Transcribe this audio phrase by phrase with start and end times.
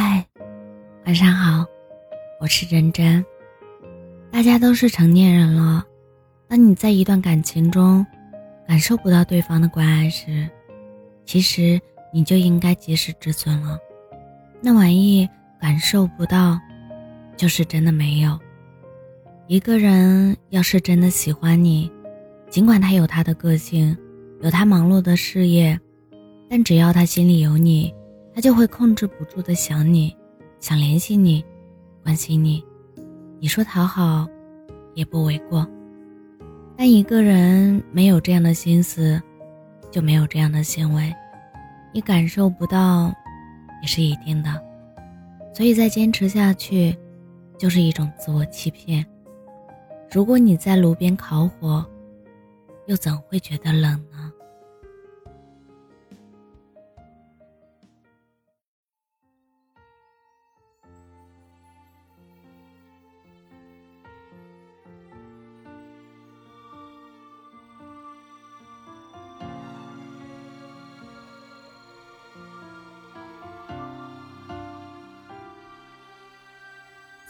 [0.00, 0.24] 嗨，
[1.06, 1.66] 晚上好，
[2.40, 3.26] 我是真真。
[4.30, 5.84] 大家都是成年人了，
[6.46, 8.06] 当你在一段感情中
[8.64, 10.48] 感受不到对方的关爱时，
[11.24, 11.80] 其实
[12.14, 13.76] 你就应该及时止损了。
[14.60, 15.28] 那玩意
[15.60, 16.56] 感受不到，
[17.36, 18.38] 就是真的没有。
[19.48, 21.90] 一个人要是真的喜欢你，
[22.48, 23.98] 尽管他有他的个性，
[24.42, 25.76] 有他忙碌的事业，
[26.48, 27.92] 但只要他心里有你。
[28.38, 30.16] 他就会控制不住的想你，
[30.60, 31.44] 想联系你，
[32.04, 32.64] 关心你。
[33.40, 34.28] 你说讨好，
[34.94, 35.66] 也不为过。
[36.76, 39.20] 但一个人没有这样的心思，
[39.90, 41.12] 就没有这样的行为。
[41.92, 43.12] 你感受不到，
[43.82, 44.50] 也是一定的。
[45.52, 46.96] 所以再坚持下去，
[47.58, 49.04] 就是一种自我欺骗。
[50.12, 51.84] 如果你在炉边烤火，
[52.86, 54.17] 又怎会觉得冷呢？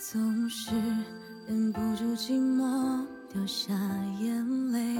[0.00, 0.70] 总是
[1.48, 3.74] 忍不住寂寞，掉下
[4.20, 4.96] 眼泪，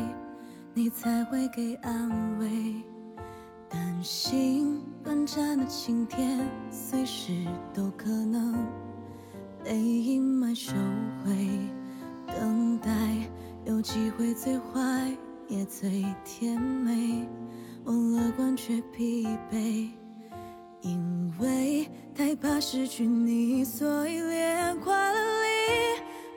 [0.74, 2.10] 你才会给安
[2.40, 2.82] 慰。
[3.68, 8.56] 担心短暂的晴天，随时都可能
[9.62, 10.74] 被阴霾收
[11.24, 11.60] 回。
[12.26, 12.90] 等待
[13.66, 17.24] 有机会，最坏也最甜美。
[17.84, 19.97] 我乐观却疲惫。
[22.28, 25.48] 害怕失去你，所以连快乐里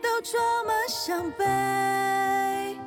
[0.02, 2.78] 都装满伤悲。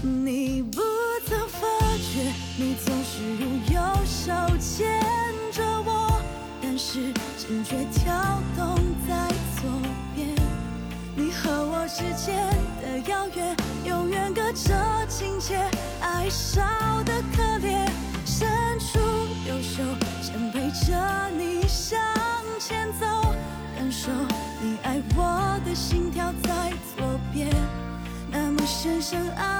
[0.00, 0.80] 你不
[1.26, 5.02] 曾发觉，你总是用右手牵
[5.50, 6.22] 着我，
[6.62, 8.76] 但是心却跳动
[9.08, 9.28] 在
[9.60, 9.68] 左
[10.14, 10.28] 边。
[11.16, 12.48] 你和我之间
[12.80, 15.68] 的遥远，永远隔着情节，
[16.00, 16.62] 爱少
[17.02, 17.20] 的
[28.88, 29.57] 深深爱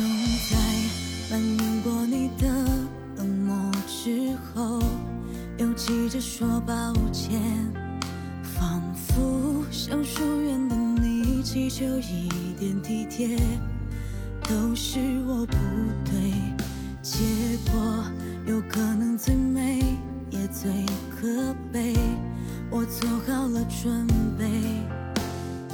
[0.00, 0.08] 总
[0.48, 0.56] 在
[1.30, 2.48] 埋怨过你的
[3.18, 4.80] 冷漠之后，
[5.58, 7.38] 又急着说抱歉，
[8.42, 13.36] 仿佛向疏远的你祈求一点体贴，
[14.48, 15.56] 都是我不
[16.06, 16.32] 对，
[17.02, 17.18] 结
[17.70, 18.02] 果
[18.46, 19.82] 有可能最美
[20.30, 20.70] 也最
[21.10, 21.94] 可悲，
[22.70, 24.06] 我做好了准
[24.38, 24.46] 备，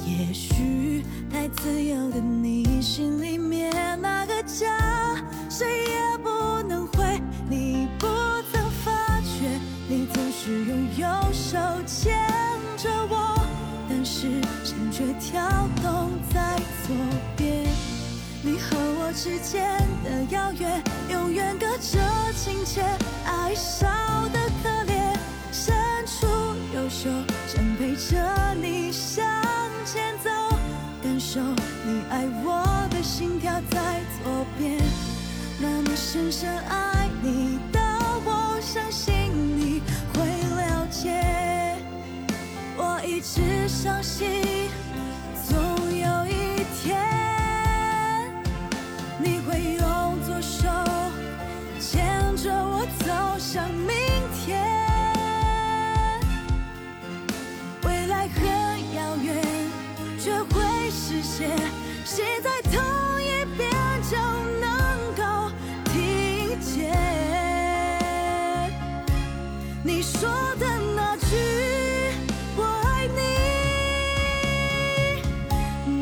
[0.07, 4.37] 也许太自由的你心里面那个。
[4.47, 4.65] 家，
[5.49, 6.29] 谁也不
[6.69, 7.03] 能回。
[7.49, 8.07] 你不
[8.49, 9.59] 曾发觉，
[9.89, 12.17] 你总是用右手牵
[12.77, 13.37] 着我，
[13.89, 15.41] 但是心却跳
[15.83, 16.55] 动在
[16.87, 16.95] 左
[17.35, 17.65] 边。
[18.41, 20.81] 你和我之间的遥远，
[31.17, 31.39] 感受
[31.83, 34.01] 你爱我的心跳在。
[34.23, 34.79] 左边，
[35.59, 37.79] 那么深深爱你的
[38.23, 39.81] 我，相信你
[40.13, 40.19] 会
[40.55, 41.75] 了解。
[42.77, 44.36] 我一直相信，
[70.13, 70.65] 说的
[70.95, 71.35] 那句？
[72.55, 73.19] 我爱你。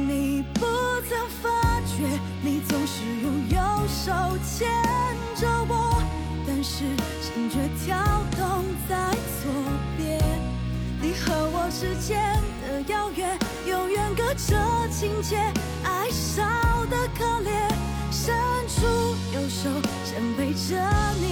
[0.08, 0.62] 你不
[1.10, 1.12] 曾
[1.42, 1.44] 发
[1.82, 1.96] 觉
[2.44, 2.94] 你总是
[3.24, 3.58] 用右
[3.88, 4.12] 手
[4.44, 4.70] 牵
[5.36, 5.74] 着我
[6.48, 6.76] 但是
[7.22, 7.54] 心却
[7.84, 7.98] 跳
[8.38, 8.42] 动
[8.88, 8.94] 在
[9.42, 9.44] 左
[9.98, 10.00] 边。
[11.02, 13.38] 你和我之间的遥远
[13.68, 14.56] 永远隔着
[14.92, 15.36] 亲切
[15.84, 16.44] 爱少
[16.90, 17.50] 的可怜。
[18.12, 18.34] 伸
[18.70, 18.86] 出
[19.34, 19.70] 右手
[20.06, 20.70] 想陪着
[21.20, 21.25] 你。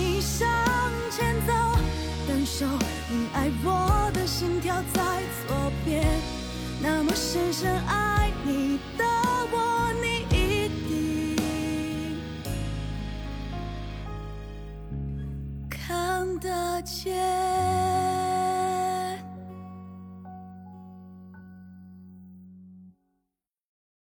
[7.64, 9.06] 深爱你的
[9.54, 11.38] 我，你一定
[15.70, 17.53] 看得见。